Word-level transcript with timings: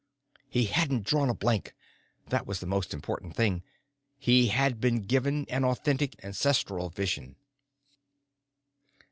He 0.49 0.65
hadn't 0.65 1.03
drawn 1.05 1.29
a 1.29 1.33
blank. 1.35 1.75
That 2.29 2.47
was 2.47 2.59
the 2.59 2.65
most 2.65 2.91
important 2.91 3.35
thing. 3.35 3.61
He 4.17 4.47
had 4.47 4.81
been 4.81 5.01
given 5.03 5.45
an 5.47 5.63
authentic 5.63 6.15
ancestral 6.25 6.89
vision. 6.89 7.35